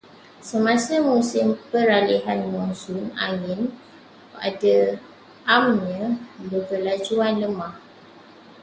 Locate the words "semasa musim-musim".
0.49-1.47